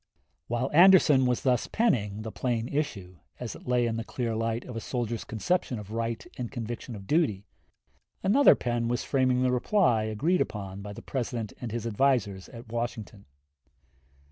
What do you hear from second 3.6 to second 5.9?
lay in the clear light of a soldier's conception